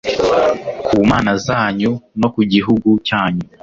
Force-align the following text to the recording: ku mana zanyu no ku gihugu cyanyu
ku 0.85 0.95
mana 1.09 1.31
zanyu 1.45 1.91
no 2.21 2.27
ku 2.33 2.41
gihugu 2.53 2.89
cyanyu 3.07 3.45